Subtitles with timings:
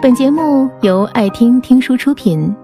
[0.00, 2.54] 本节目由爱听听书出品。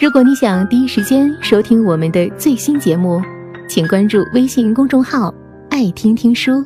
[0.00, 3.20] 如果你想第一时间收听我们的最新节目，
[3.68, 5.34] 请关注微信公众号
[5.70, 6.64] “爱听听书”，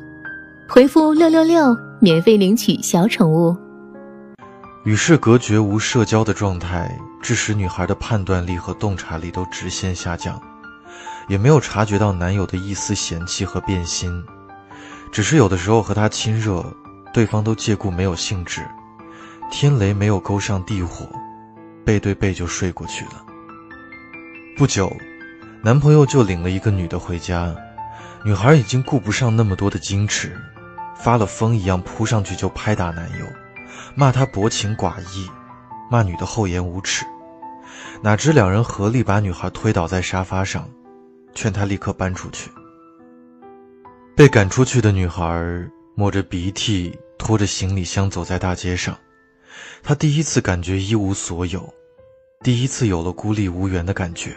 [0.68, 3.56] 回复“六六六”免费领取小宠物。
[4.84, 10.38] 与世隔绝、无社交的状态，致使女孩的判断力和洞察力都直线下降，
[11.26, 14.22] 也没有察觉到男友的一丝嫌弃和变心，
[15.10, 16.62] 只是有的时候和他亲热，
[17.14, 18.60] 对方都借故没有兴致，
[19.50, 21.08] 天雷没有勾上地火，
[21.84, 23.24] 背对背就睡过去了。
[24.56, 24.96] 不久，
[25.62, 27.54] 男朋友就领了一个女的回家，
[28.24, 30.36] 女孩已经顾不上那么多的矜持，
[30.96, 33.26] 发了疯一样扑上去就拍打男友。
[33.96, 35.28] 骂他薄情寡义，
[35.90, 37.04] 骂女的厚颜无耻，
[38.02, 40.68] 哪知两人合力把女孩推倒在沙发上，
[41.34, 42.50] 劝她立刻搬出去。
[44.14, 48.96] 被赶出去的女孩抹着鼻涕，拖着行李箱走在大街上，
[49.82, 51.72] 她第一次感觉一无所有，
[52.42, 54.34] 第一次有了孤立无援的感觉。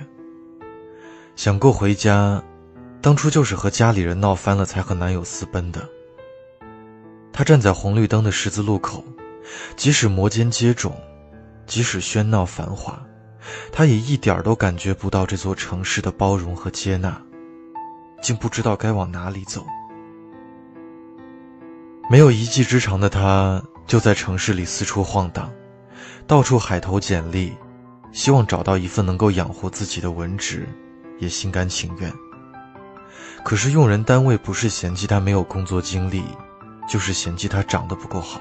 [1.35, 2.43] 想过回家，
[3.01, 5.87] 当初就是和家里人闹翻了才和男友私奔的。
[7.31, 9.03] 她站在红绿灯的十字路口。
[9.75, 10.93] 即使摩肩接踵，
[11.67, 12.97] 即使喧闹繁华，
[13.73, 17.21] 他也一点都感觉不到这座城市的包容和接纳，
[18.21, 19.65] 竟不知道该往哪里走。
[22.09, 25.51] 没有一技之长的他，就在城市里四处晃荡，
[26.25, 27.53] 到处海投简历，
[28.11, 30.67] 希望找到一份能够养活自己的文职，
[31.19, 32.11] 也心甘情愿。
[33.43, 36.23] 可是用人单位不是嫌弃他没有工作经历，
[36.89, 38.39] 就是嫌弃他长得不够好。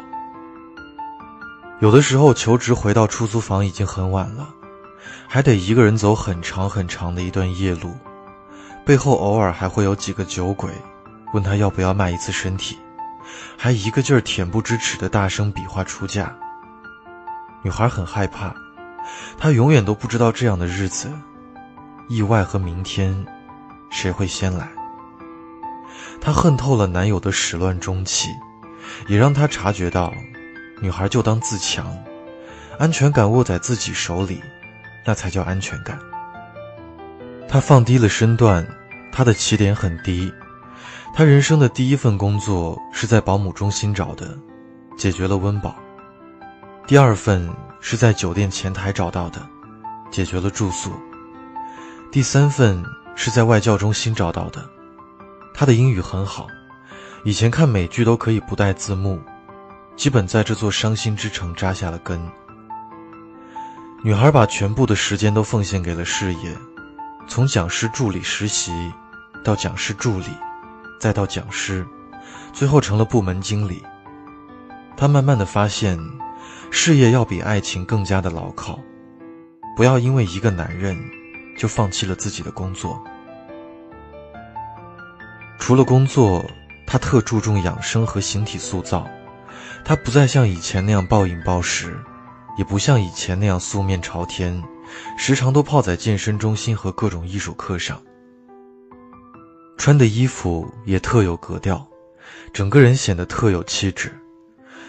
[1.81, 4.49] 有的时候求职回到出租房已经很晚了，
[5.27, 7.97] 还得一个人走很长很长的一段夜路，
[8.85, 10.71] 背后偶尔还会有几个酒鬼，
[11.35, 12.79] 问他要不要卖一次身体，
[13.57, 16.35] 还一个劲儿恬不知耻的大声比划出价。
[17.63, 18.55] 女孩很害怕，
[19.39, 21.11] 她永远都不知道这样的日子，
[22.09, 23.25] 意外和明天，
[23.91, 24.69] 谁会先来。
[26.21, 28.29] 她恨透了男友的始乱终弃，
[29.09, 30.13] 也让她察觉到。
[30.81, 31.97] 女孩就当自强，
[32.77, 34.43] 安全感握在自己手里，
[35.07, 35.97] 那才叫安全感。
[37.49, 38.67] 她放低了身段，
[39.13, 40.33] 她的起点很低。
[41.15, 44.35] 她人生的第一份工作是在保姆中心找的，
[44.97, 45.75] 解决了温饱；
[46.87, 47.51] 第二份
[47.81, 49.47] 是在酒店前台找到的，
[50.11, 50.91] 解决了住宿；
[52.11, 52.83] 第三份
[53.15, 54.67] 是在外教中心找到的。
[55.53, 56.47] 她的英语很好，
[57.25, 59.21] 以前看美剧都可以不带字幕。
[59.95, 62.19] 基本在这座伤心之城扎下了根。
[64.03, 66.57] 女孩把全部的时间都奉献给了事业，
[67.29, 68.73] 从讲师助理实习，
[69.45, 70.29] 到讲师助理，
[71.03, 71.85] 再到讲师，
[72.53, 73.83] 最后成了部门经理。
[74.97, 75.99] 她慢慢的发现，
[76.71, 78.79] 事业要比爱情更加的牢靠。
[79.77, 80.97] 不要因为一个男人，
[81.59, 83.03] 就放弃了自己的工作。
[85.59, 86.41] 除了工作，
[86.87, 89.05] 她特注重养生和形体塑造。
[89.85, 91.99] 他不再像以前那样暴饮暴食，
[92.57, 94.63] 也不像以前那样素面朝天，
[95.19, 98.01] 时常都泡在健身中心和各种艺术课上。
[99.83, 101.85] 穿的衣服也特有格调，
[102.53, 104.13] 整个人显得特有气质，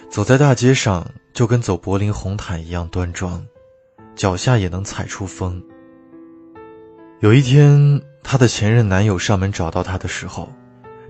[0.08, 3.44] 走在大街上就跟走柏林红毯一样端庄，
[4.16, 5.60] 脚下也能踩出风。
[7.22, 10.54] 有一天，她的前任男友上门找到她的时候，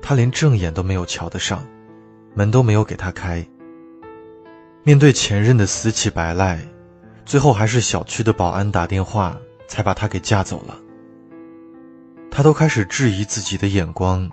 [0.01, 1.61] 她连正眼都没有瞧得上，
[2.35, 3.45] 门都没有给他开。
[4.83, 6.57] 面对前任的死乞白赖，
[7.25, 10.77] 最后还是小区的保安打电话才把她给架走了。
[12.35, 14.27] 她都开始质疑自己的眼光。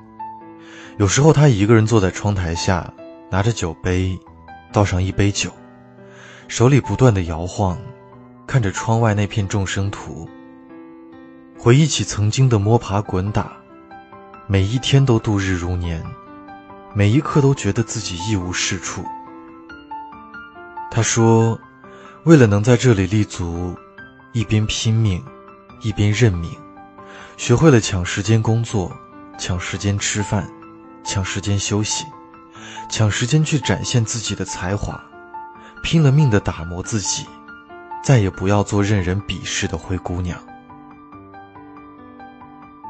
[0.97, 2.91] 有时候，她一个人坐在窗台下，
[3.31, 4.19] 拿着酒杯，
[4.73, 5.53] 倒上一杯酒，
[6.49, 7.79] 手里不断的摇晃，
[8.47, 10.27] 看着窗外那片众生图，
[11.59, 13.53] 回忆起曾经的摸爬滚打，
[14.47, 16.03] 每一天都度日如年，
[16.95, 19.05] 每一刻都觉得自己一无是处。
[20.91, 21.61] 他说
[22.25, 23.77] ：“为了能在这里立足，
[24.33, 25.23] 一边拼命，
[25.83, 26.51] 一边认命，
[27.41, 28.95] 学会了抢时间工作，
[29.39, 30.47] 抢时间吃饭，
[31.03, 32.05] 抢时间休息，
[32.91, 35.03] 抢时间去展现自己的才华，
[35.83, 37.25] 拼了命的打磨自己，
[38.05, 40.39] 再也不要做任人鄙视的灰姑娘。”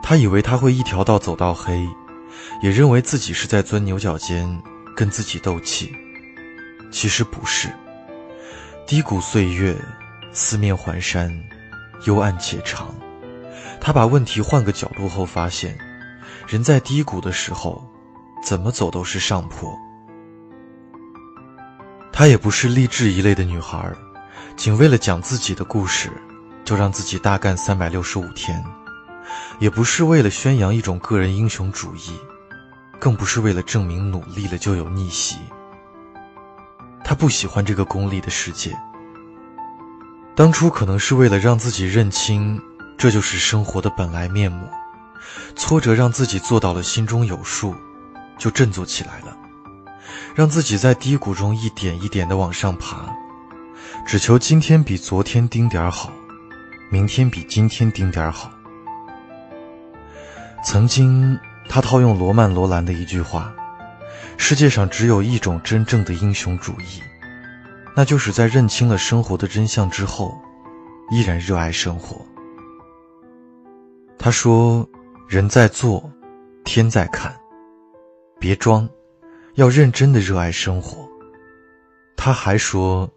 [0.03, 1.89] 他以为他会一条道走到黑，
[2.61, 4.61] 也认为自己是在钻牛角尖，
[4.97, 5.95] 跟自己斗气，
[6.91, 7.69] 其实不是。
[8.85, 9.77] 低谷岁月，
[10.33, 11.33] 四面环山，
[12.05, 12.93] 幽暗且长。
[13.81, 15.77] 他把问题换个角度后，发现，
[16.47, 17.83] 人在低谷的时候，
[18.45, 19.75] 怎么走都是上坡。
[22.13, 23.91] 她也不是励志一类的女孩，
[24.55, 26.11] 仅为了讲自己的故事，
[26.65, 28.63] 就让自己大干三百六十五天；
[29.59, 32.19] 也不是为了宣扬一种个人英雄主义，
[32.99, 35.39] 更不是为了证明努力了就有逆袭。
[37.03, 38.77] 她不喜欢这个功利的世界。
[40.35, 42.61] 当初可能是为了让自己认清，
[43.01, 44.69] 这就是生活的本来面目。
[45.57, 47.75] 挫折让自己做到了心中有数，
[48.37, 49.35] 就振作起来了，
[50.35, 53.11] 让自己在低谷中一点一点的往上爬，
[54.07, 56.13] 只求今天比昨天丁点儿好，
[56.91, 58.51] 明天比今天丁点儿好。
[60.63, 61.39] 曾经，
[61.71, 63.51] 他套用罗曼·罗兰的一句话
[64.37, 67.01] ：“世界上只有一种真正的英雄主义，
[67.97, 70.39] 那就是在认清了生活的真相之后，
[71.11, 72.23] 依然热爱生活。”
[74.21, 74.89] 他说。
[75.31, 76.11] 人在做，
[76.65, 77.33] 天在看，
[78.41, 78.91] 别装，
[79.55, 81.09] 要认真的热爱生活。
[82.17, 83.09] 他还说，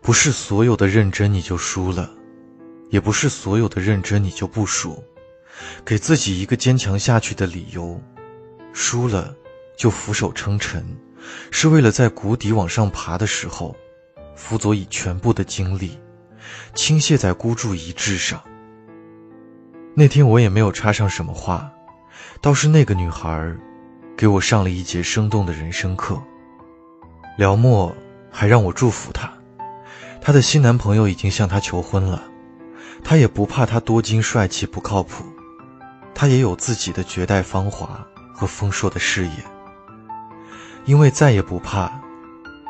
[0.00, 2.10] 不是所有的认真你就输了，
[2.90, 5.00] 也不是所有的认真你就不输，
[5.84, 8.02] 给自己一个坚强下去的理由。
[8.72, 9.32] 输了
[9.76, 10.84] 就俯首称臣，
[11.52, 13.76] 是为了在谷底往上爬的时候，
[14.34, 15.96] 辅佐以全部的精力，
[16.74, 18.42] 倾泻在孤注一掷上。
[19.96, 21.70] 那天我也没有插上什么话，
[22.40, 23.54] 倒是那个女孩，
[24.16, 26.20] 给我上了一节生动的人生课。
[27.38, 27.94] 辽末
[28.28, 29.32] 还让我祝福她，
[30.20, 32.24] 她的新男朋友已经向她求婚了，
[33.04, 35.24] 她也不怕他多金帅气不靠谱，
[36.12, 38.04] 她也有自己的绝代芳华
[38.34, 39.32] 和丰硕的事业。
[40.86, 41.88] 因为再也不怕，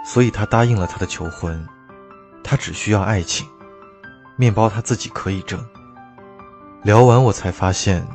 [0.04, 1.66] 所以她答应了他的求婚，
[2.42, 3.46] 她只需要爱情，
[4.36, 5.66] 面包她自己可以挣。
[6.84, 8.06] 聊完，我才发现，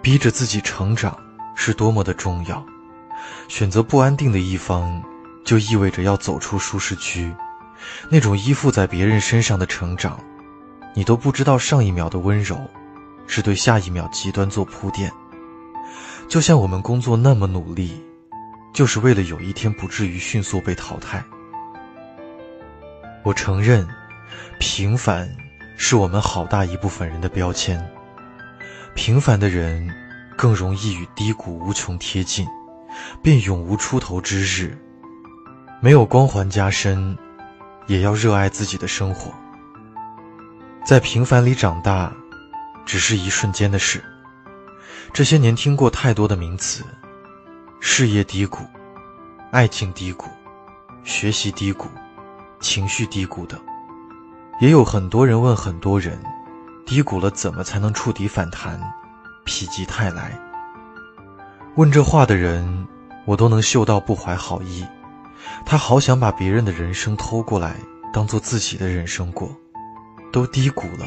[0.00, 1.18] 逼着自己成长
[1.56, 2.64] 是多么的重要。
[3.48, 5.02] 选择不安定的一方，
[5.44, 7.34] 就意味着要走出舒适区。
[8.08, 10.16] 那种依附在别人身上的成长，
[10.94, 12.56] 你都不知道上一秒的温柔，
[13.26, 15.10] 是对下一秒极端做铺垫。
[16.28, 18.00] 就像我们工作那么努力，
[18.72, 21.20] 就是为了有一天不至于迅速被淘汰。
[23.24, 23.84] 我承认，
[24.60, 25.28] 平凡。
[25.80, 27.82] 是我们好大一部分人的标签。
[28.96, 29.88] 平凡的人
[30.36, 32.46] 更容易与低谷无穷贴近，
[33.22, 34.76] 便永无出头之日。
[35.80, 37.16] 没有光环加身，
[37.86, 39.32] 也要热爱自己的生活。
[40.84, 42.12] 在平凡里长大，
[42.84, 44.02] 只是一瞬间的事。
[45.12, 46.82] 这些年听过太多的名词：
[47.78, 48.64] 事业低谷、
[49.52, 50.28] 爱情低谷、
[51.04, 51.88] 学习低谷、
[52.60, 53.58] 情绪低谷等。
[54.60, 56.18] 也有很多人问很多人，
[56.84, 58.80] 低谷了怎么才能触底反弹，
[59.46, 60.36] 否极泰来？
[61.76, 62.86] 问这话的人，
[63.24, 64.84] 我都能嗅到不怀好意。
[65.64, 67.76] 他好想把别人的人生偷过来，
[68.12, 69.48] 当做自己的人生过。
[70.32, 71.06] 都低谷了，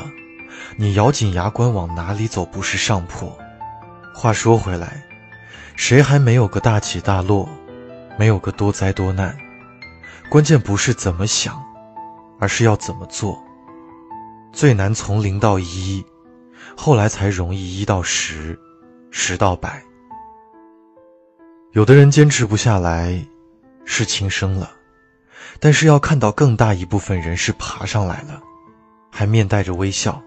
[0.77, 2.45] 你咬紧牙关往哪里走？
[2.45, 3.37] 不是上坡。
[4.15, 5.03] 话说回来，
[5.75, 7.49] 谁还没有个大起大落，
[8.17, 9.37] 没有个多灾多难？
[10.29, 11.61] 关键不是怎么想。
[12.41, 13.41] 而是要怎么做？
[14.51, 16.03] 最难从零到一，
[16.75, 18.59] 后来才容易一到十，
[19.11, 19.81] 十到百。
[21.71, 23.23] 有的人坚持不下来，
[23.85, 24.67] 是轻生了；
[25.59, 28.41] 但是要看到更大一部分人是爬上来了，
[29.11, 30.21] 还面带着微笑。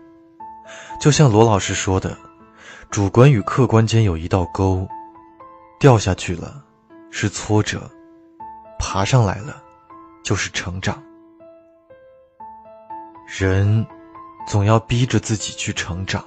[1.01, 2.17] 就像罗老师说的，
[2.91, 4.89] 主观与客观间有一道沟，
[5.79, 6.65] 掉下去了
[7.11, 7.91] 是挫折，
[8.79, 9.61] 爬上来了
[10.23, 11.03] 就是成长。
[13.37, 13.85] 人，
[14.47, 16.25] 总要逼着自己去成长，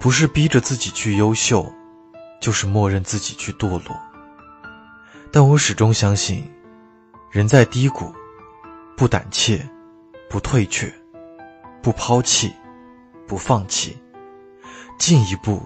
[0.00, 1.70] 不是逼着自己去优秀，
[2.40, 3.94] 就是默认自己去堕落。
[5.30, 6.50] 但我始终相信，
[7.30, 8.10] 人在低谷，
[8.96, 9.62] 不胆怯，
[10.30, 10.90] 不退却，
[11.82, 12.54] 不抛弃，
[13.26, 13.94] 不放弃，
[14.98, 15.62] 进一步，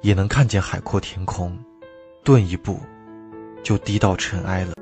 [0.00, 1.50] 也能看见海阔天空；
[2.24, 2.80] 顿一步，
[3.62, 4.72] 就低到尘埃了。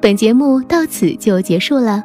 [0.00, 2.04] 本节目到此就结束了。